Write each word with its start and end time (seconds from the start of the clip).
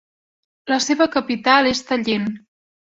La 0.71 0.79
seva 0.87 1.09
capital 1.19 1.71
és 1.77 1.87
Tallinn. 1.93 2.29